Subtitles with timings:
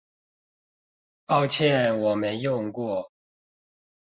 [1.27, 3.11] 抱歉我沒用過